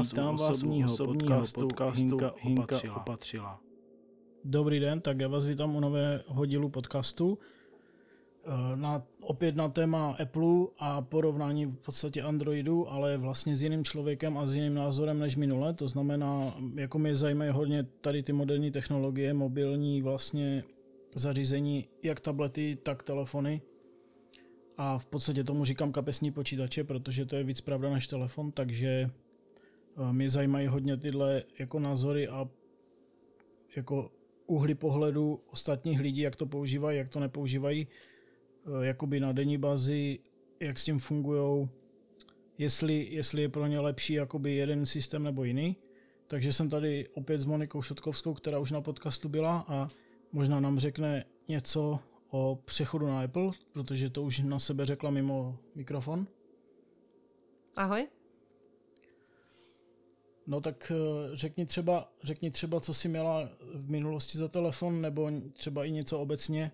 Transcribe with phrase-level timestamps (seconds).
[0.00, 2.96] vás u osobního podcastu, podcastu Hinka, Hinka opatřila.
[2.96, 3.60] opatřila.
[4.44, 7.38] Dobrý den, tak já vás vítám u nového dílu podcastu.
[8.44, 13.84] Eh, na, opět na téma Apple a porovnání v podstatě Androidu, ale vlastně s jiným
[13.84, 15.74] člověkem a s jiným názorem než minule.
[15.74, 20.64] To znamená, jako mě zajímají hodně tady ty moderní technologie, mobilní vlastně
[21.14, 23.62] zařízení, jak tablety, tak telefony.
[24.76, 29.10] A v podstatě tomu říkám kapesní počítače, protože to je víc pravda než telefon, takže
[30.12, 32.48] mě zajímají hodně tyhle jako názory a
[33.76, 34.10] jako
[34.46, 37.88] uhly pohledu ostatních lidí, jak to používají, jak to nepoužívají,
[38.66, 40.18] eh, jakoby na denní bazi,
[40.60, 41.68] jak s tím fungují,
[42.58, 45.76] jestli, jestli je pro ně lepší jakoby jeden systém nebo jiný.
[46.26, 49.88] Takže jsem tady opět s Monikou Šotkovskou, která už na podcastu byla a
[50.32, 51.98] možná nám řekne něco
[52.30, 56.26] o přechodu na Apple, protože to už na sebe řekla mimo mikrofon.
[57.76, 58.19] Ahoj.
[60.50, 65.30] No tak eh, řekni třeba, řekni třeba, co jsi měla v minulosti za telefon, nebo
[65.52, 66.72] třeba i něco obecně.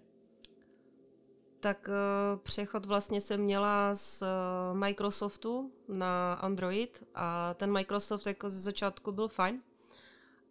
[1.60, 8.50] Tak uh, přechod vlastně jsem měla z uh, Microsoftu na Android a ten Microsoft jako
[8.50, 9.62] ze začátku byl fajn,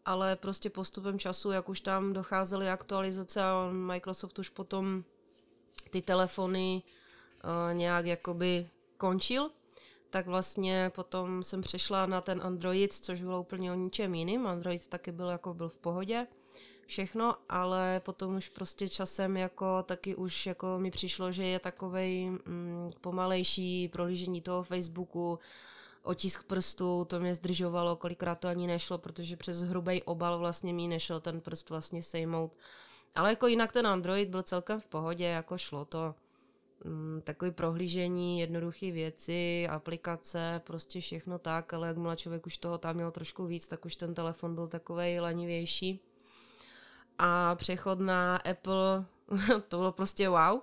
[0.05, 5.03] ale prostě postupem času, jak už tam docházely aktualizace a Microsoft už potom
[5.89, 6.83] ty telefony
[7.73, 9.49] nějak jakoby končil,
[10.16, 14.47] tak vlastně potom jsem přešla na ten Android, což bylo úplně o ničem jiným.
[14.47, 16.27] Android taky byl jako byl v pohodě
[16.85, 22.30] všechno, ale potom už prostě časem jako taky už jako mi přišlo, že je takovej
[22.30, 25.39] mm, pomalejší prolížení toho Facebooku,
[26.03, 30.88] otisk prstu, to mě zdržovalo, kolikrát to ani nešlo, protože přes hrubý obal vlastně mi
[30.88, 32.52] nešel ten prst vlastně sejmout.
[33.16, 36.16] Ale jako jinak ten Android byl celkem v pohodě, jako šlo to
[37.23, 43.11] takový prohlížení, jednoduché věci, aplikace, prostě všechno tak, ale jakmile člověk už toho tam měl
[43.11, 45.99] trošku víc, tak už ten telefon byl takový lenivější.
[47.17, 49.05] A přechod na Apple,
[49.67, 50.59] to bylo prostě wow.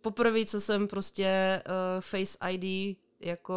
[0.00, 3.54] Poprvé, co jsem prostě uh, Face ID jako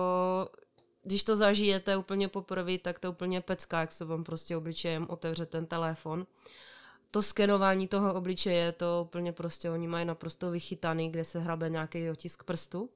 [1.03, 5.45] když to zažijete úplně poprvé, tak to úplně pecká, jak se vám prostě obličejem otevře
[5.45, 6.27] ten telefon
[7.11, 12.09] to skenování toho obličeje, to úplně prostě oni mají naprosto vychytaný, kde se hrabe nějaký
[12.09, 12.89] otisk prstu.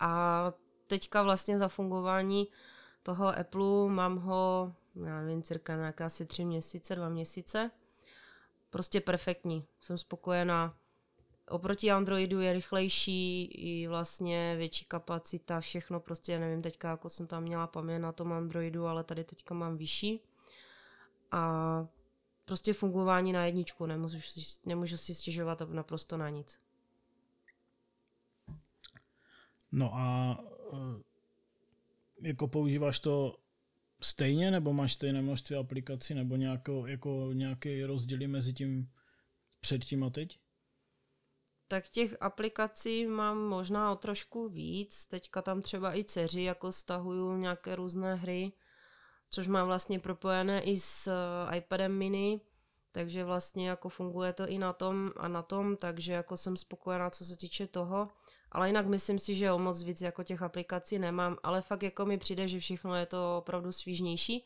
[0.00, 0.52] A
[0.86, 2.48] teďka vlastně za fungování
[3.02, 7.70] toho Apple mám ho, já nevím, cirka nějaké asi tři měsíce, dva měsíce.
[8.70, 10.74] Prostě perfektní, jsem spokojená.
[11.48, 17.42] Oproti Androidu je rychlejší i vlastně větší kapacita, všechno prostě, nevím teďka, jako jsem tam
[17.42, 20.24] měla paměť na tom Androidu, ale tady teďka mám vyšší.
[21.30, 21.86] A
[22.44, 24.18] prostě fungování na jedničku, nemůžu,
[24.66, 26.60] nemůžu si stěžovat naprosto na nic.
[29.72, 30.38] No a
[30.72, 31.02] eh,
[32.22, 33.36] jako používáš to
[34.00, 38.90] stejně, nebo máš stejné množství aplikací, nebo nějakou, jako nějaké rozdíly mezi tím
[39.60, 40.38] předtím a teď?
[41.68, 45.06] Tak těch aplikací mám možná o trošku víc.
[45.06, 48.52] Teďka tam třeba i dceři, jako stahuju nějaké různé hry,
[49.34, 52.40] což mám vlastně propojené i s eh, iPadem mini,
[52.92, 57.10] takže vlastně jako funguje to i na tom a na tom, takže jako jsem spokojená,
[57.10, 58.08] co se týče toho.
[58.52, 62.06] Ale jinak myslím si, že o moc víc jako těch aplikací nemám, ale fakt jako
[62.06, 64.44] mi přijde, že všechno je to opravdu svížnější.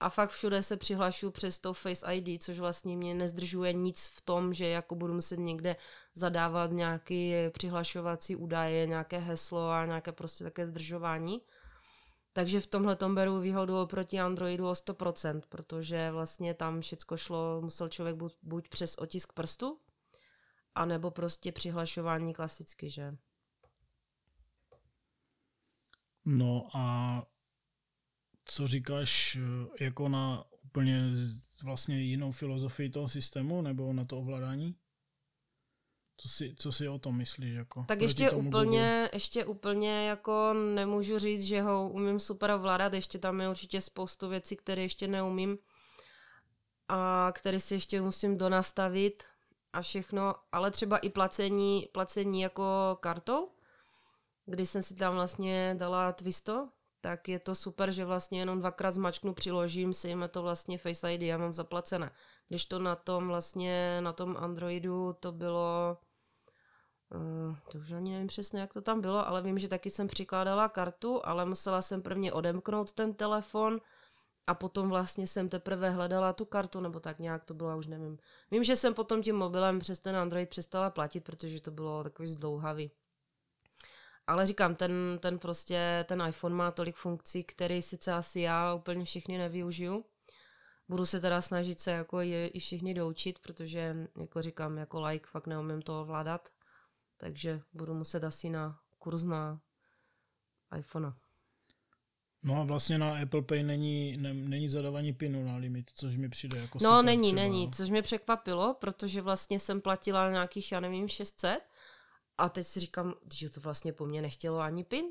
[0.00, 4.20] A fakt všude se přihlašu přes to Face ID, což vlastně mě nezdržuje nic v
[4.20, 5.76] tom, že jako budu muset někde
[6.14, 11.40] zadávat nějaké přihlašovací údaje, nějaké heslo a nějaké prostě také zdržování.
[12.34, 17.60] Takže v tomhle tom beru výhodu oproti Androidu o 100%, protože vlastně tam všechno šlo,
[17.60, 19.78] musel člověk buď, buď přes otisk prstu,
[20.74, 23.16] anebo prostě přihlašování klasicky, že?
[26.24, 27.22] No a
[28.44, 31.12] co říkáš eh, jako na úplně
[31.64, 34.76] vlastně jinou filozofii toho systému nebo na to ovládání?
[36.16, 37.54] Co si, co si o tom myslíš?
[37.54, 43.18] Jako, tak ještě úplně, ještě úplně jako nemůžu říct, že ho umím super ovládat, ještě
[43.18, 45.58] tam je určitě spoustu věcí, které ještě neumím
[46.88, 49.24] a které si ještě musím donastavit
[49.72, 53.50] a všechno, ale třeba i placení, placení jako kartou,
[54.46, 56.68] když jsem si tam vlastně dala twisto,
[57.00, 61.34] tak je to super, že vlastně jenom dvakrát zmačknu, přiložím si, to vlastně Face ID
[61.34, 62.10] a mám zaplacené.
[62.48, 65.98] Když to na tom vlastně, na tom Androidu to bylo,
[67.14, 70.06] uh, to už ani nevím přesně, jak to tam bylo, ale vím, že taky jsem
[70.06, 73.80] přikládala kartu, ale musela jsem prvně odemknout ten telefon
[74.46, 78.18] a potom vlastně jsem teprve hledala tu kartu, nebo tak nějak to bylo, už nevím.
[78.50, 82.28] Vím, že jsem potom tím mobilem přes ten Android přestala platit, protože to bylo takový
[82.28, 82.90] zdlouhavý.
[84.26, 89.04] Ale říkám, ten, ten prostě, ten iPhone má tolik funkcí, který sice asi já úplně
[89.04, 90.04] všechny nevyužiju.
[90.88, 95.26] Budu se teda snažit se jako je i všichni doučit, protože, jako říkám, jako like
[95.30, 96.48] fakt neumím to ovládat.
[97.16, 99.60] Takže budu muset asi na kurz na
[100.78, 101.14] iPhone.
[102.42, 106.28] No a vlastně na Apple Pay není, ne, není zadávání pinu na limit, což mi
[106.28, 107.72] přijde jako No není, třeba, není, no.
[107.72, 111.58] což mě překvapilo, protože vlastně jsem platila nějakých, já nevím, 600
[112.38, 115.04] a teď si říkám, že to vlastně po mně nechtělo ani pin.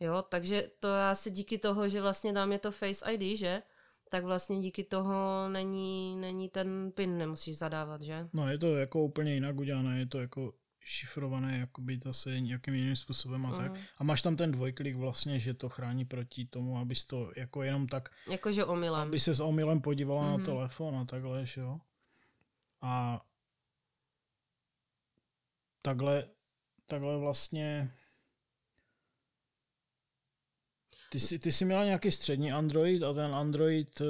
[0.00, 3.62] Jo, takže to asi díky toho, že vlastně tam je to Face ID, že?
[4.12, 8.28] Tak vlastně díky toho není, není ten pin, nemusíš zadávat, že?
[8.32, 12.96] No je to jako úplně jinak udělané, je to jako šifrované jakoby zase nějakým jiným
[12.96, 13.56] způsobem a mm.
[13.56, 13.72] tak.
[13.72, 13.80] Mhm.
[13.98, 17.86] A máš tam ten dvojklik vlastně, že to chrání proti tomu, abys to jako jenom
[17.88, 18.08] tak...
[18.30, 19.08] Jakože omylem.
[19.08, 20.30] Aby se s omylem podívala mm.
[20.30, 20.44] na mhm.
[20.44, 21.80] telefon a takhle, že jo.
[22.80, 23.24] A
[25.82, 26.28] takhle,
[26.86, 27.92] takhle vlastně
[31.12, 34.04] ty jsi, ty jsi měla nějaký střední Android a ten Android, eh,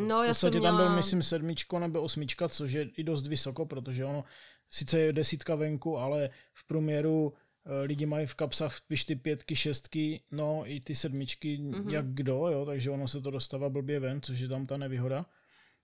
[0.00, 0.78] no, v podstatě měla...
[0.78, 4.24] tam byl, myslím, sedmičko nebo osmička, což je i dost vysoko, protože ono
[4.70, 7.32] sice je desítka venku, ale v průměru
[7.66, 11.90] eh, lidi mají v kapsách spíš ty pětky, šestky, no i ty sedmičky, mm-hmm.
[11.90, 15.26] jak kdo, jo, takže ono se to dostává blbě ven, což je tam ta nevýhoda.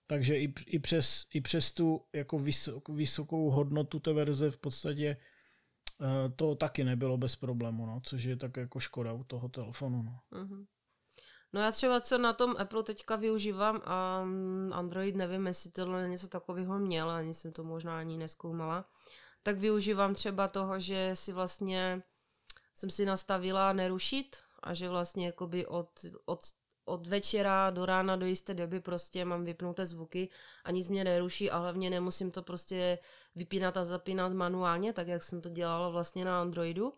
[0.07, 5.17] Takže i, i, přes, i přes tu jako vysok, vysokou hodnotu té verze v podstatě
[6.35, 10.03] to taky nebylo bez problému, no, což je tak jako škoda u toho telefonu.
[10.03, 10.19] No.
[10.31, 10.65] Mm-hmm.
[11.53, 14.25] No já třeba co na tom Apple teďka využívám a
[14.71, 18.85] Android nevím, jestli tohle něco takového měl, ani jsem to možná ani neskoumala,
[19.43, 22.03] tak využívám třeba toho, že si vlastně
[22.75, 25.89] jsem si nastavila nerušit a že vlastně jakoby od,
[26.25, 26.39] od,
[26.89, 30.29] od večera do rána do jisté doby prostě mám vypnuté zvuky
[30.63, 32.99] a nic mě neruší a hlavně nemusím to prostě
[33.35, 36.93] vypínat a zapínat manuálně, tak jak jsem to dělala vlastně na Androidu,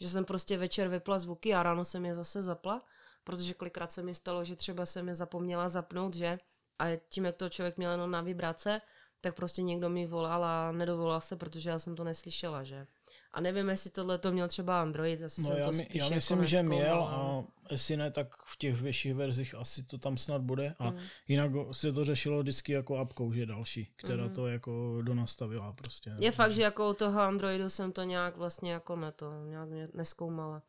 [0.00, 2.82] že jsem prostě večer vypla zvuky a ráno jsem je zase zapla
[3.24, 6.38] protože kolikrát se mi stalo, že třeba jsem je zapomněla zapnout, že?
[6.78, 8.80] A tím, jak to člověk měl jenom na vibrace,
[9.24, 12.86] tak prostě někdo mi volal a nedovolal se, protože já jsem to neslyšela, že?
[13.32, 16.04] A nevím, jestli tohle to měl třeba Android, asi no jsem já, to spíš Já
[16.04, 19.98] jako myslím, jako že měl a jestli ne, tak v těch vyšších verzích asi to
[19.98, 20.74] tam snad bude.
[20.78, 20.98] A mm.
[21.28, 24.34] jinak se to řešilo vždycky jako apkou, že další, která mm.
[24.34, 26.12] to jako donastavila prostě.
[26.18, 29.94] Je fakt, že jako u toho Androidu jsem to nějak vlastně jako ne to, nějak
[29.94, 30.62] neskoumala.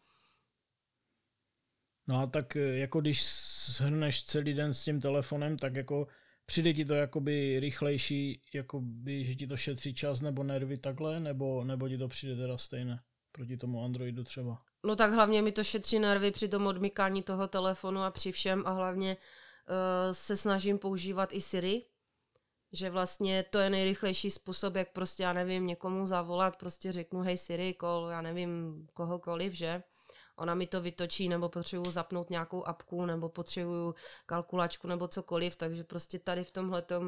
[2.07, 6.07] No a tak eh, jako když shrneš celý den s tím telefonem, tak jako
[6.45, 11.63] přijde ti to jakoby rychlejší, jakoby, že ti to šetří čas nebo nervy takhle, nebo,
[11.63, 12.99] nebo ti to přijde teda stejné
[13.31, 14.61] proti tomu Androidu třeba?
[14.85, 18.63] No tak hlavně mi to šetří nervy při tom odmykání toho telefonu a při všem
[18.65, 21.85] a hlavně uh, se snažím používat i Siri,
[22.73, 27.37] že vlastně to je nejrychlejší způsob, jak prostě, já nevím, někomu zavolat, prostě řeknu hej
[27.37, 29.83] Siri, call, já nevím, kohokoliv, že?
[30.35, 33.95] Ona mi to vytočí, nebo potřebuju zapnout nějakou apku, nebo potřebuju
[34.25, 37.05] kalkulačku, nebo cokoliv, takže prostě tady v tomhle uh,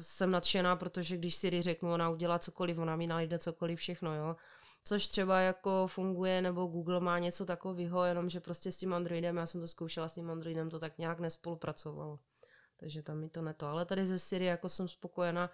[0.00, 4.36] jsem nadšená, protože když si řeknu, ona udělá cokoliv, ona mi najde cokoliv, všechno, jo.
[4.84, 9.36] Což třeba jako funguje, nebo Google má něco takového, jenom že prostě s tím Androidem,
[9.36, 12.18] já jsem to zkoušela s tím Androidem, to tak nějak nespolupracovalo.
[12.76, 13.66] Takže tam mi to neto.
[13.66, 15.50] Ale tady ze Siri jako jsem spokojená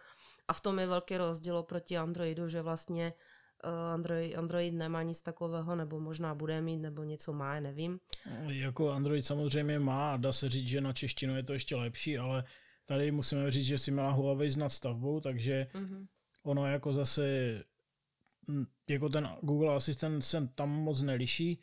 [0.49, 3.30] a v tom je velký rozdíl proti Androidu, že vlastně Eh,
[3.93, 8.01] Android, Android nemá nic takového, nebo možná bude mít, nebo něco má, nevím.
[8.49, 12.45] Jako Android samozřejmě má dá se říct, že na češtinu je to ještě lepší, ale
[12.85, 16.07] tady musíme říct, že si měla Huawei s nadstavbou, takže mm-hmm.
[16.43, 17.25] ono jako zase
[18.49, 21.61] hm, jako ten Google Assistant se tam moc neliší,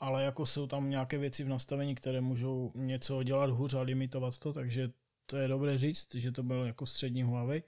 [0.00, 4.38] ale jako jsou tam nějaké věci v nastavení, které můžou něco dělat hůř a limitovat
[4.38, 4.90] to, takže
[5.26, 7.62] to je dobré říct, že to byl jako střední Huawei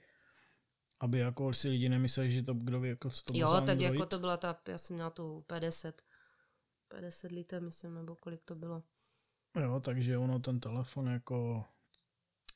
[0.99, 4.05] aby jako si lidi nemysleli, že to kdo ví, jako co to Jo, tak jako
[4.05, 6.01] to byla ta, já jsem měla tu 50,
[6.87, 8.83] 50 litrů, myslím, nebo kolik to bylo.
[9.61, 11.65] Jo, takže ono ten telefon jako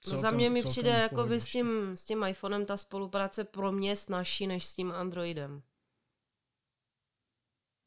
[0.04, 3.44] Celkem, no za mě mi přijde jako by s tím, s tím iPhonem ta spolupráce
[3.44, 5.62] pro mě snažší než s tím Androidem.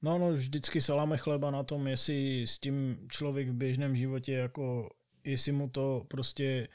[0.02, 4.90] No, no, vždycky saláme chleba na tom, jestli s tím člověk v běžném životě jako,
[5.24, 6.68] jestli mu to prostě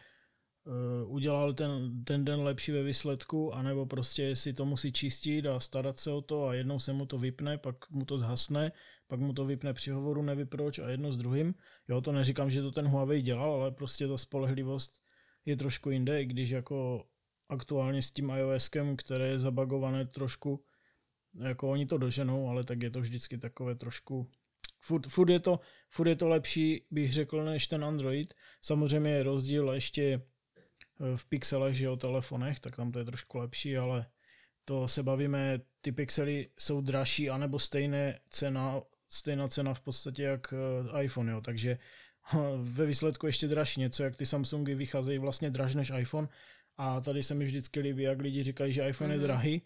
[1.06, 6.00] udělal ten, ten den lepší ve výsledku, anebo prostě si to musí čistit a starat
[6.00, 8.72] se o to a jednou se mu to vypne, pak mu to zhasne,
[9.08, 11.54] pak mu to vypne při hovoru, neví proč a jedno s druhým.
[11.88, 15.02] Jo, to neříkám, že to ten Huawei dělal, ale prostě ta spolehlivost
[15.46, 17.06] je trošku jinde, i když jako
[17.50, 20.64] aktuálně s tím iOSkem, které je zabagované trošku,
[21.44, 24.30] jako oni to doženou, ale tak je to vždycky takové trošku
[24.84, 28.34] Furt, furt, je to, furt je to lepší, bych řekl, než ten Android.
[28.62, 30.31] Samozřejmě je rozdíl ještě Eh,
[31.16, 34.06] v pixelech, že o telefonech, tak tam to je trošku lepší, ale
[34.66, 38.82] to se bavíme, ty pixely jsou dražší, anebo stejné cena
[39.12, 41.78] stejná cena v podstatě jak uh, iPhone, jo, takže
[42.58, 46.28] ve výsledku ještě dražší něco, jak ty Samsungy vycházejí vlastně draž než iPhone
[46.78, 49.14] a tady se mi vždycky líbí, jak lidi říkají, že iPhone mm-hmm.
[49.14, 49.28] je mhm.
[49.28, 49.62] drahý,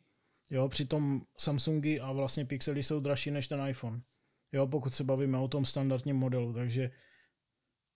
[0.51, 4.01] jo, přitom Samsungy a vlastně Pixely jsou dražší než ten iPhone,
[4.51, 6.91] jo, pokud se bavíme o tom standardním modelu, takže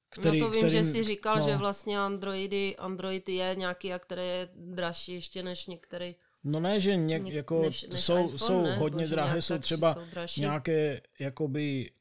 [0.09, 3.93] který, no to vím, který, že jsi říkal, no, že vlastně Androidy, Android je nějaký,
[3.93, 6.15] a který je dražší ještě než některý.
[6.43, 8.75] No ne, že něk, jako než, než jsou, iPhone, jsou ne?
[8.75, 9.93] hodně drahé, jsou třeba
[10.25, 11.91] jsou nějaké jakoby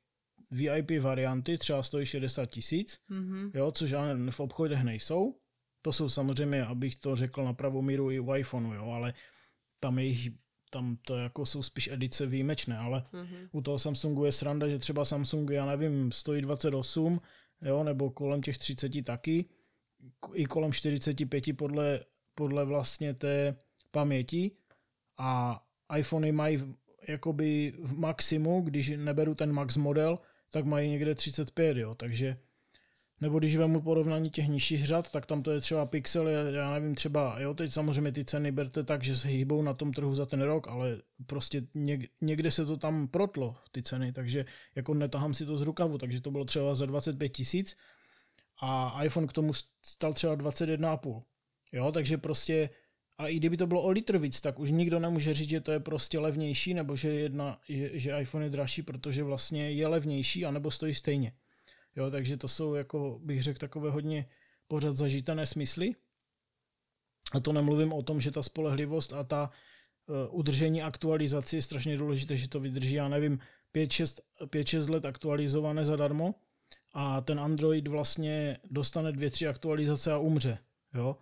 [0.50, 3.50] VIP varianty, třeba stojí 60 tisíc, mm-hmm.
[3.54, 5.34] jo, což ale v obchodech nejsou.
[5.82, 9.14] To jsou samozřejmě, abych to řekl na pravou míru i u iPhoneu, jo, ale
[9.80, 10.30] tam jejich
[10.70, 13.48] tam to jako jsou spíš edice výjimečné, ale mm-hmm.
[13.52, 17.20] u toho Samsungu je sranda, že třeba Samsung, já nevím, stojí 28,
[17.62, 19.44] jo, nebo kolem těch 30 taky,
[20.34, 22.00] i kolem 45 podle,
[22.34, 23.56] podle vlastně té
[23.90, 24.50] paměti.
[25.18, 25.62] A
[25.96, 26.74] iPhony mají
[27.08, 30.18] jakoby v maximu, když neberu ten max model,
[30.50, 32.36] tak mají někde 35, jo, takže
[33.20, 36.94] nebo když vemu porovnání těch nižších řad, tak tam to je třeba pixel, já nevím,
[36.94, 40.26] třeba, jo, teď samozřejmě ty ceny berte tak, že se hýbou na tom trhu za
[40.26, 41.62] ten rok, ale prostě
[42.20, 44.44] někde se to tam protlo, ty ceny, takže
[44.74, 47.76] jako netahám si to z rukavu, takže to bylo třeba za 25 tisíc
[48.62, 51.22] a iPhone k tomu stal třeba 21,5.
[51.72, 52.70] Jo, takže prostě
[53.18, 55.72] a i kdyby to bylo o litr víc, tak už nikdo nemůže říct, že to
[55.72, 60.44] je prostě levnější, nebo že, jedna, že, že iPhone je dražší, protože vlastně je levnější,
[60.44, 61.32] anebo stojí stejně.
[61.98, 64.28] Jo, takže to jsou, jako bych řekl, takové hodně
[64.68, 65.94] pořád zažité nesmysly.
[67.32, 69.50] A to nemluvím o tom, že ta spolehlivost a ta
[70.06, 73.38] uh, udržení aktualizace je strašně důležité, že to vydrží, já nevím,
[73.74, 76.34] 5-6 let aktualizované zadarmo
[76.92, 80.58] a ten Android vlastně dostane dvě, tři aktualizace a umře.
[80.94, 81.16] Jo?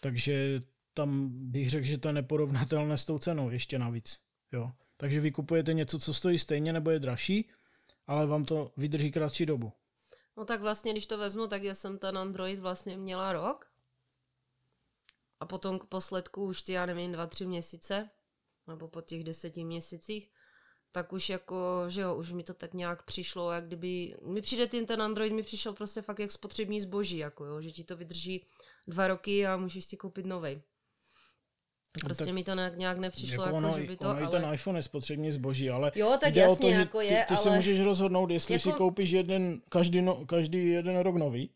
[0.00, 0.60] Takže
[0.94, 4.20] tam bych řekl, že to je neporovnatelné s tou cenou ještě navíc.
[4.52, 4.72] Jo.
[4.96, 7.48] Takže vy kupujete něco, co stojí stejně nebo je dražší,
[8.06, 9.72] ale vám to vydrží kratší dobu.
[10.38, 13.66] No tak vlastně, když to vezmu, tak já jsem ten Android vlastně měla rok
[15.40, 18.10] a potom k posledku už ty, já nevím, dva, tři měsíce,
[18.66, 20.30] nebo po těch deseti měsících,
[20.92, 24.66] tak už jako, že jo, už mi to tak nějak přišlo, jak kdyby, mi přijde
[24.66, 27.96] ten, ten Android, mi přišel prostě fakt jak spotřební zboží, jako jo, že ti to
[27.96, 28.46] vydrží
[28.86, 30.62] dva roky a můžeš si koupit novej.
[32.02, 34.18] No prostě no, mi to nějak, nějak nepřišlo, jako, ono, jako, že by to, ono
[34.18, 34.28] ale...
[34.28, 37.08] i ten iPhone je spotřební zboží, ale jo, tak jasně, o to, že jako je,
[37.08, 37.36] ty, ty ale...
[37.36, 38.70] se můžeš rozhodnout, jestli jako...
[38.70, 41.50] si koupíš jeden, každý, no, každý jeden rok nový,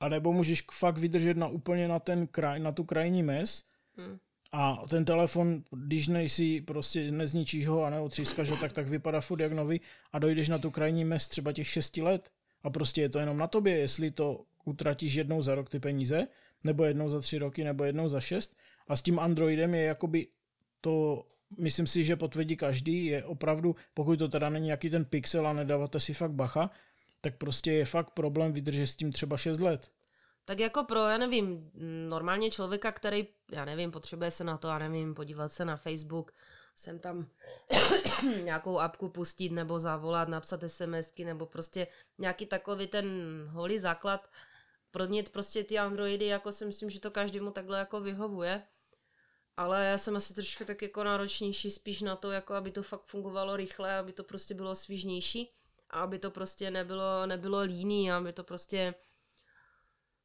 [0.00, 3.64] anebo můžeš fakt vydržet na úplně na ten kraj, na tu krajní mes
[3.96, 4.18] hmm.
[4.52, 9.40] a ten telefon, když nejsi, prostě nezničíš ho a neotřískáš ho, tak, tak vypadá furt
[9.40, 9.80] jak nový
[10.12, 12.30] a dojdeš na tu krajní mes třeba těch 6 let
[12.62, 16.26] a prostě je to jenom na tobě, jestli to utratíš jednou za rok ty peníze,
[16.64, 18.56] nebo jednou za tři roky, nebo jednou za šest,
[18.88, 20.26] a s tím Androidem je jakoby
[20.80, 21.24] to,
[21.58, 25.52] myslím si, že potvrdí každý, je opravdu, pokud to teda není nějaký ten pixel a
[25.52, 26.70] nedáváte si fakt bacha,
[27.20, 29.90] tak prostě je fakt problém vydržet s tím třeba 6 let.
[30.44, 31.70] Tak jako pro, já nevím,
[32.08, 36.32] normálně člověka, který, já nevím, potřebuje se na to, já nevím, podívat se na Facebook,
[36.74, 37.26] sem tam
[38.42, 41.86] nějakou apku pustit nebo zavolat, napsat SMSky nebo prostě
[42.18, 43.06] nějaký takový ten
[43.50, 44.30] holý základ,
[44.90, 48.62] pro ně prostě ty Androidy, jako si myslím, že to každému takhle jako vyhovuje
[49.58, 53.04] ale já jsem asi trošku tak jako náročnější spíš na to, jako aby to fakt
[53.04, 55.48] fungovalo rychle, aby to prostě bylo svížnější
[55.90, 58.94] a aby to prostě nebylo, nebylo líný, aby to prostě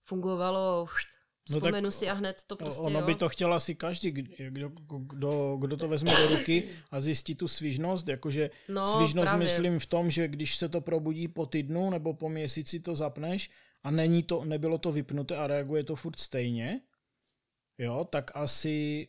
[0.03, 0.87] fungovalo
[1.49, 3.05] no Vzpomenu no si a hned to prostě, Ono jo.
[3.05, 7.47] by to chtěl asi každý, kdo, kdo, kdo to vezme do ruky a zjistí tu
[7.47, 9.43] svížnost, jakože no, svížnost právě.
[9.43, 13.49] myslím v tom, že když se to probudí po týdnu nebo po měsíci to zapneš
[13.83, 16.81] a není to, nebylo to vypnuté a reaguje to furt stejně,
[17.77, 19.07] jo, tak asi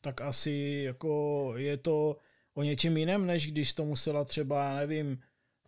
[0.00, 2.16] tak asi jako je to
[2.54, 5.18] o něčem jiném, než když to musela třeba, nevím,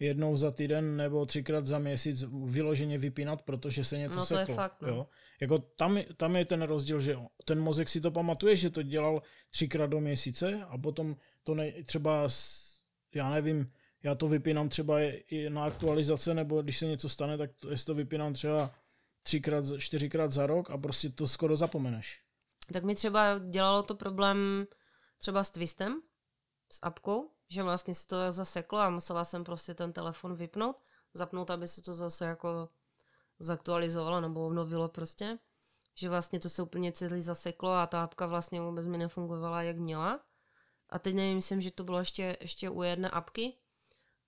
[0.00, 4.52] jednou za týden nebo třikrát za měsíc vyloženě vypínat, protože se něco no, to seklo.
[4.52, 4.88] Je fakt, no.
[4.88, 5.06] jo?
[5.40, 9.22] Jako tam, tam je ten rozdíl, že ten mozek si to pamatuje, že to dělal
[9.50, 12.28] třikrát do měsíce a potom to ne, třeba,
[13.14, 13.72] já nevím,
[14.02, 17.86] já to vypínám třeba i na aktualizace, nebo když se něco stane, tak to, jestli
[17.86, 18.74] to vypínám třeba
[19.22, 22.20] třikrát, čtyřikrát za rok a prostě to skoro zapomeneš
[22.72, 24.66] tak mi třeba dělalo to problém
[25.18, 26.02] třeba s Twistem,
[26.72, 30.76] s apkou, že vlastně si to zaseklo a musela jsem prostě ten telefon vypnout,
[31.14, 32.68] zapnout, aby se to zase jako
[33.38, 35.38] zaktualizovalo nebo obnovilo prostě.
[35.94, 39.76] Že vlastně to se úplně celý zaseklo a ta apka vlastně vůbec mi nefungovala, jak
[39.76, 40.20] měla.
[40.90, 43.56] A teď nevím, myslím, že to bylo ještě, ještě u jedné apky.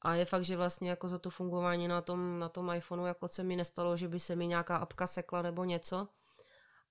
[0.03, 3.29] A je fakt, že vlastně jako za to fungování na tom, na tom iPhoneu jako
[3.29, 6.09] se mi nestalo, že by se mi nějaká apka sekla nebo něco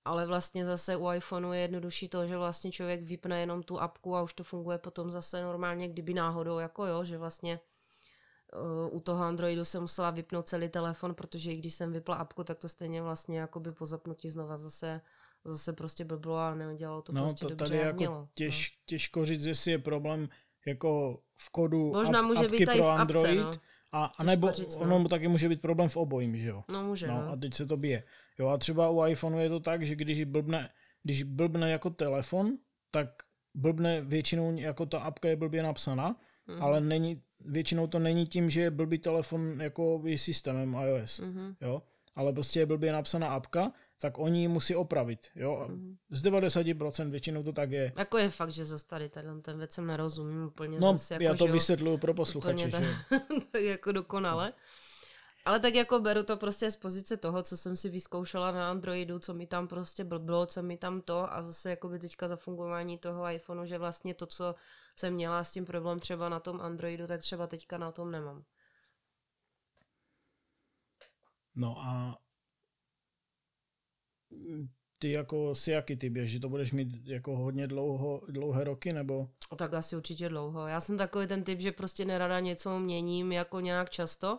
[0.04, 4.16] ale vlastně zase u iPhoneu je jednodušší to, že vlastně člověk vypne jenom tu apku
[4.16, 7.60] a už to funguje potom zase normálně, kdyby náhodou, jako jo, že vlastně
[8.88, 12.44] uh, u toho Androidu jsem musela vypnout celý telefon, protože i když jsem vypla apku,
[12.44, 15.00] tak to stejně vlastně jako by po zapnutí znova zase
[15.44, 18.28] zase prostě by bylo a neudělalo to no, prostě to dobře, tady jak jako mělo.
[18.34, 18.82] těž, no.
[18.86, 20.28] těžko říct, jestli je problém
[20.66, 23.52] jako v kodu Možná ap, může apky být pro v apce, Android, no.
[23.92, 24.82] A, a nebo říct, no.
[24.96, 26.64] ono taky může být problém v obojím, že jo?
[26.70, 27.32] No může, No, no.
[27.32, 28.02] a teď se to bije.
[28.38, 30.68] Jo, a třeba u iPhoneu je to tak, že když blbne,
[31.02, 32.58] když blbne jako telefon,
[32.90, 33.08] tak
[33.54, 36.62] blbne většinou jako ta apka je blbě napsaná, Mhm.
[36.62, 41.54] ale není, většinou to není tím, že je blbý telefon jako systémem iOS, Mhm.
[41.60, 41.82] jo,
[42.14, 45.66] ale prostě je blbě napsaná apka, tak oni ji musí opravit, jo.
[45.68, 45.96] Mhm.
[46.10, 47.92] Z 90% většinou to tak je.
[47.98, 51.24] Jako je fakt, že zase tady tenhle ten věc jsem nerozumím úplně No, zase jako,
[51.24, 52.82] já to vysvětluju pro posluchače, tak,
[53.52, 54.52] tak jako dokonale.
[55.44, 59.18] Ale tak jako beru to prostě z pozice toho, co jsem si vyzkoušela na Androidu,
[59.18, 62.36] co mi tam prostě blblo, co mi tam to a zase jako by teďka za
[62.36, 64.54] fungování toho iPhoneu, že vlastně to, co
[64.96, 68.44] jsem měla s tím problém třeba na tom Androidu, tak třeba teďka na tom nemám.
[71.54, 72.18] No a
[74.98, 78.92] ty jako si jaký ty běž, že to budeš mít jako hodně dlouho, dlouhé roky,
[78.92, 79.28] nebo?
[79.56, 80.66] Tak asi určitě dlouho.
[80.66, 84.38] Já jsem takový ten typ, že prostě nerada něco měním jako nějak často.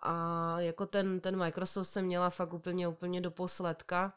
[0.00, 4.14] A jako ten, ten Microsoft jsem měla fakt úplně, úplně do posledka,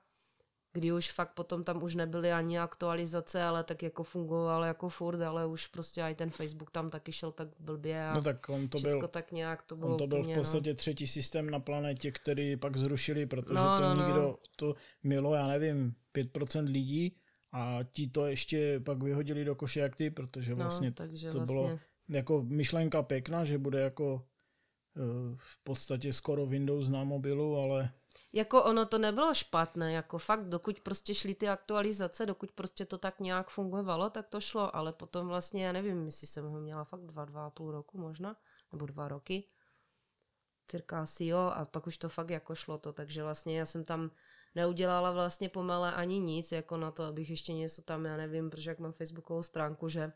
[0.75, 5.21] kdy už fakt potom tam už nebyly ani aktualizace, ale tak jako fungoval jako furt,
[5.21, 8.67] ale už prostě i ten Facebook tam taky šel tak blbě a No tak on
[8.67, 11.59] to byl, tak nějak to bylo on to byl úplně, v podstatě třetí systém na
[11.59, 14.05] planetě, který pak zrušili, protože No, to no, no.
[14.05, 17.15] nikdo, to mělo, já nevím, 5% lidí
[17.51, 21.37] a ti to ještě pak vyhodili do koše jak ty, protože no, vlastně takže to
[21.37, 21.79] vlastně, bylo
[22.09, 24.25] jako myšlenka pěkná, že bude jako
[25.35, 27.93] v podstatě skoro Windows na mobilu, ale
[28.33, 32.97] Jako ono to nebylo špatné, jako fakt, dokud prostě šly ty aktualizace, dokud prostě to
[32.97, 36.83] tak nějak fungovalo, tak to šlo, ale potom vlastně, já nevím, jestli jsem ho měla
[36.83, 38.35] fakt dva, dva a půl roku možná,
[38.71, 39.47] nebo dva roky,
[40.67, 43.85] cirka asi jo, a pak už to fakt jako šlo to, takže vlastně já jsem
[43.85, 44.11] tam
[44.55, 48.69] neudělala vlastně pomale ani nic, jako na to, abych ještě něco tam, já nevím, protože
[48.69, 50.11] jak mám facebookovou stránku, že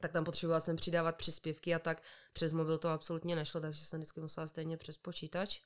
[0.00, 2.02] tak tam potřebovala jsem přidávat příspěvky a tak
[2.32, 5.60] přes mobil to absolutně nešlo, takže jsem vždycky musela stejně přes počítač.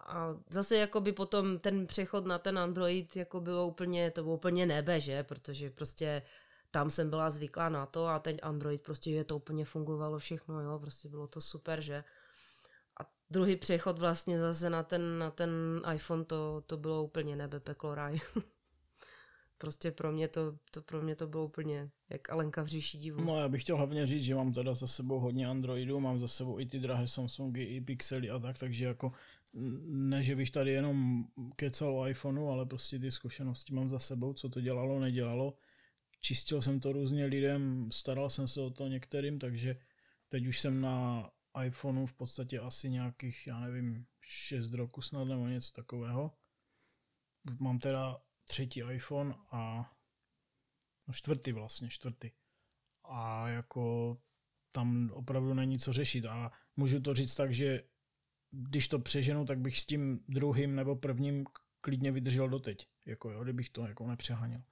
[0.00, 4.34] A zase jako by potom ten přechod na ten Android jako bylo úplně, to bylo
[4.34, 5.22] úplně nebe, že?
[5.22, 6.22] Protože prostě
[6.70, 10.60] tam jsem byla zvyklá na to a ten Android prostě je to úplně fungovalo všechno,
[10.60, 12.04] jo, prostě bylo to super, že?
[13.00, 17.60] A druhý přechod vlastně zase na ten, na ten iPhone, to, to bylo úplně nebe,
[17.60, 18.20] peklo, ráj.
[19.60, 23.24] prostě pro mě to, to, pro mě to bylo úplně jak Alenka v říši divu.
[23.24, 26.28] No já bych chtěl hlavně říct, že mám teda za sebou hodně Androidů, mám za
[26.28, 29.12] sebou i ty drahé Samsungy, i Pixely a tak, takže jako
[29.84, 31.24] ne, že bych tady jenom
[31.56, 35.54] kecal o iPhoneu, ale prostě ty zkušenosti mám za sebou, co to dělalo, nedělalo.
[36.20, 39.76] Čistil jsem to různě lidem, staral jsem se o to některým, takže
[40.28, 41.30] teď už jsem na
[41.64, 46.32] iPhoneu v podstatě asi nějakých, já nevím, 6 roku snad nebo něco takového.
[47.58, 48.20] Mám teda
[48.50, 49.92] třetí iPhone a
[51.08, 52.30] no čtvrtý vlastně, čtvrtý.
[53.04, 54.16] A jako
[54.72, 57.82] tam opravdu není co řešit a můžu to říct tak, že
[58.50, 61.46] když to přeženu, tak bych s tím druhým nebo prvním
[61.80, 64.62] klidně vydržel doteď, jako jo, kdybych to jako nepřeháněl.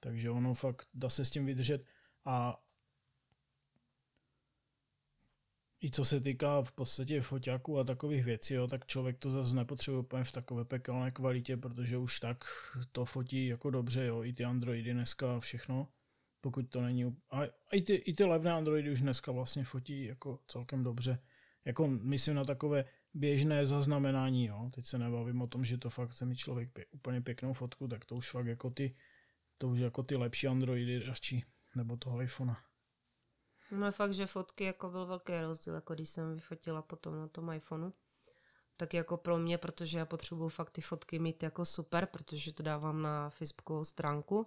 [0.00, 1.84] Takže ono fakt dá se s tím vydržet
[2.24, 2.63] a
[5.84, 9.56] i co se týká v podstatě foťáků a takových věcí, jo, tak člověk to zase
[9.56, 12.44] nepotřebuje úplně v takové pekelné kvalitě, protože už tak
[12.92, 15.88] to fotí jako dobře, jo, i ty Androidy dneska všechno,
[16.40, 20.04] pokud to není, a, a i, ty, i ty levné Androidy už dneska vlastně fotí
[20.04, 21.18] jako celkem dobře,
[21.64, 26.10] jako myslím na takové běžné zaznamenání, jo, teď se nebavím o tom, že to fakt
[26.10, 28.96] chce mít člověk pě, úplně pěknou fotku, tak to už fakt jako ty,
[29.58, 31.42] to už jako ty lepší Androidy radši,
[31.74, 32.73] nebo toho iPhonea.
[33.70, 37.52] No fakt, že fotky jako byl velký rozdíl, jako když jsem vyfotila potom na tom
[37.52, 37.92] iPhoneu.
[38.76, 42.62] Tak jako pro mě, protože já potřebuju fakt ty fotky mít jako super, protože to
[42.62, 44.46] dávám na Facebookovou stránku.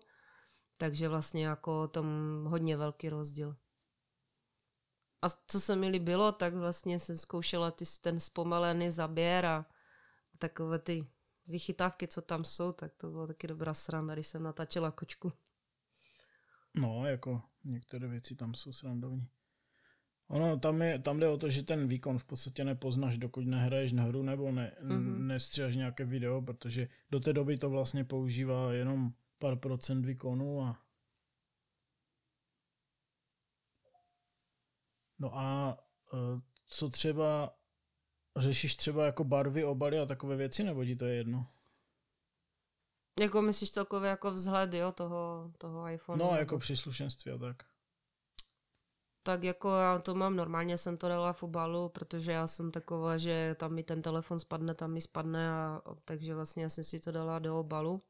[0.77, 2.05] Takže vlastně jako tam
[2.45, 3.55] hodně velký rozdíl.
[5.21, 9.65] A co se mi líbilo, tak vlastně jsem zkoušela ty, ten zpomalený zaběr a
[10.39, 11.07] takové ty
[11.47, 15.31] vychytávky, co tam jsou, tak to byla taky dobrá sranda, když jsem natáčela kočku.
[16.77, 19.27] No, jako některé věci tam jsou srandovní.
[20.27, 23.91] Ono, tam, je, tam jde o to, že ten výkon v podstatě nepoznáš, dokud nehraješ
[23.93, 25.17] na hru nebo ne, mm-hmm.
[25.17, 30.87] nestříháš nějaké video, protože do té doby to vlastně používá jenom pár procent výkonu a
[35.19, 35.77] No a
[36.13, 36.17] e,
[36.67, 37.57] co třeba,
[38.37, 41.47] řešíš třeba jako barvy, obaly a takové věci, nebo ti to je jedno?
[43.19, 46.23] Jako myslíš celkově jako vzhled, jo, toho, toho iPhone?
[46.23, 47.55] No, jako příslušenství a tak.
[49.23, 53.17] Tak jako já to mám normálně, jsem to dala v obalu, protože já jsem taková,
[53.17, 56.83] že tam mi ten telefon spadne, tam mi spadne, a, a takže vlastně já jsem
[56.83, 58.03] si to dala do obalu.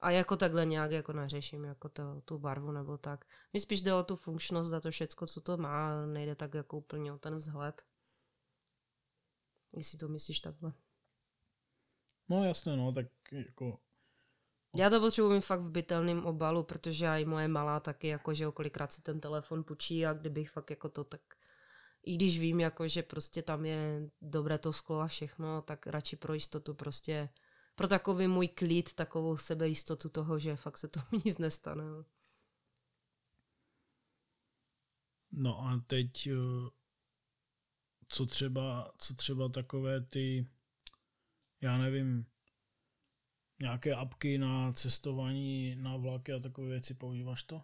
[0.00, 3.24] A jako takhle nějak jako neřeším jako to, tu barvu nebo tak.
[3.52, 6.78] Mi spíš jde o tu funkčnost, za to všecko, co to má, nejde tak jako
[6.78, 7.82] úplně o ten vzhled.
[9.76, 10.72] Jestli to myslíš takhle.
[12.28, 13.80] No jasně, no, tak jako...
[14.76, 18.34] Já to potřebuji mít fakt v bytelném obalu, protože já i moje malá taky, jako,
[18.34, 21.20] že kolikrát si ten telefon pučí a kdybych fakt jako to tak
[22.02, 26.16] i když vím, jako, že prostě tam je dobré to sklo a všechno, tak radši
[26.16, 27.28] pro jistotu prostě
[27.74, 31.84] pro takový můj klid, takovou sebejistotu toho, že fakt se tomu nic nestane.
[35.32, 36.70] No a teď eh,
[38.08, 40.48] co třeba, co třeba takové ty,
[41.60, 42.26] já nevím,
[43.60, 47.62] nějaké apky na cestování na vlaky a takové věci, používáš to?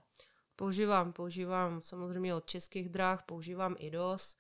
[0.57, 4.37] Používám, používám samozřejmě od českých dráh, používám IDOS,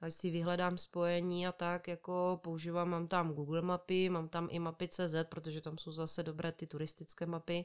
[0.00, 4.58] až si vyhledám spojení a tak, jako používám, mám tam Google mapy, mám tam i
[4.58, 7.64] mapy CZ, protože tam jsou zase dobré ty turistické mapy.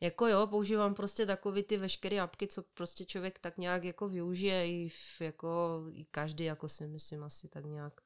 [0.00, 4.68] Jako jo, používám prostě takový ty veškeré apky, co prostě člověk tak nějak jako využije
[4.68, 8.00] i, v, jako, i každý, jako si myslím asi tak nějak.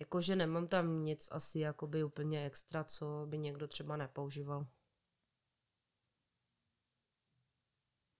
[0.00, 4.66] Jakože nemám tam nic asi jakoby úplně extra, co by někdo třeba nepoužíval.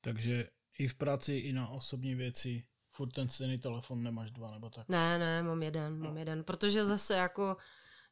[0.01, 4.71] Takže i v práci, i na osobní věci furt ten stejný telefon nemáš dva nebo
[4.71, 4.88] tak?
[4.88, 6.21] Ne, ne, mám jeden, mám no.
[6.21, 7.57] jeden, protože zase jako,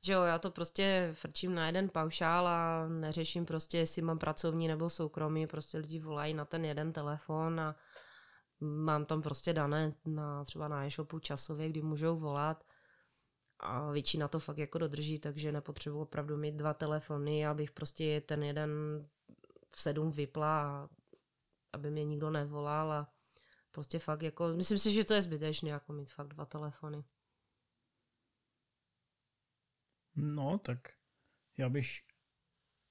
[0.00, 4.68] že jo, já to prostě frčím na jeden paušál a neřeším prostě, jestli mám pracovní
[4.68, 7.76] nebo soukromý, prostě lidi volají na ten jeden telefon a
[8.60, 12.64] mám tam prostě dané na, třeba na e-shopu časově, kdy můžou volat
[13.60, 18.42] a většina to fakt jako dodrží, takže nepotřebuji opravdu mít dva telefony, abych prostě ten
[18.42, 18.70] jeden
[19.68, 20.88] v sedm vypla,
[21.72, 23.12] aby mě nikdo nevolal a
[23.70, 27.04] prostě fakt jako, myslím si, že to je zbytečné jako mít fakt dva telefony.
[30.16, 30.78] No, tak
[31.56, 31.88] já bych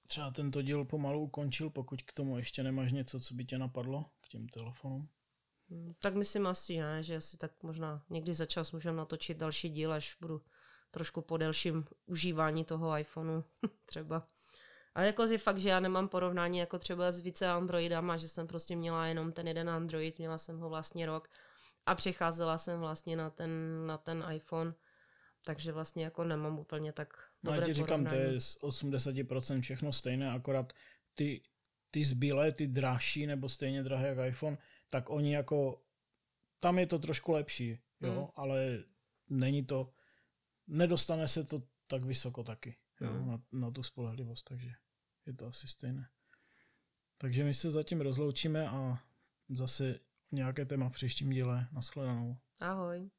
[0.08, 4.06] třeba tento díl pomalu ukončil, pokud k tomu ještě nemáš něco, co by tě napadlo
[4.22, 5.10] k těm telefonům.
[5.70, 9.70] Hmm, tak myslím asi ne, že asi tak možná někdy za čas můžeme natočit další
[9.70, 10.42] díl, až budu
[10.96, 13.44] trošku po delším užívání toho iPhoneu
[13.86, 14.28] třeba.
[14.96, 18.48] Ale jako je fakt, že já nemám porovnání jako třeba s více Androidama, že jsem
[18.48, 21.28] prostě měla jenom ten jeden Android, měla jsem ho vlastně rok
[21.86, 23.52] a přecházela jsem vlastně na ten,
[23.86, 24.74] na ten iPhone,
[25.46, 28.58] takže vlastně jako nemám úplně tak no, dobré No já ti říkám, to je z
[28.62, 30.74] 80% všechno stejné, akorát
[31.16, 31.42] ty,
[31.92, 34.58] ty zbylé, ty dražší nebo stejně drahé jak iPhone,
[34.90, 35.82] tak oni jako,
[36.60, 38.28] tam je to trošku lepší, jo, hmm.
[38.36, 38.84] ale
[39.30, 39.92] není to,
[40.68, 43.28] nedostane se to tak vysoko taky, jo, hmm.
[43.28, 44.72] na, na tu spolehlivost, takže
[45.26, 46.10] je to asi stejné.
[47.18, 49.00] Takže my se zatím rozloučíme a
[49.50, 50.00] zase
[50.32, 51.68] nějaké téma v příštím díle.
[51.72, 52.38] Naschledanou.
[52.60, 53.10] Ahoj.